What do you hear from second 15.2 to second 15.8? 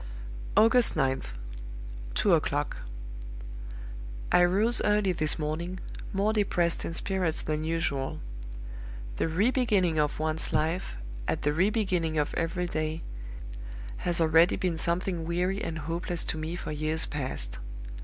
weary and